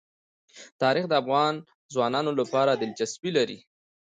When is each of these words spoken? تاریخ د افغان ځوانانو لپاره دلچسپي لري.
تاریخ 0.81 1.05
د 1.09 1.13
افغان 1.21 1.53
ځوانانو 1.93 2.31
لپاره 2.39 2.71
دلچسپي 2.81 3.31
لري. 3.37 3.59